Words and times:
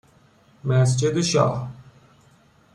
مسجد 0.63 1.21
شاه 1.21 1.69